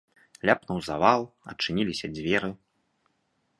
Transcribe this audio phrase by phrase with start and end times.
[0.49, 1.21] Ляпнуў завал,
[1.53, 2.51] адчыніліся дзверы.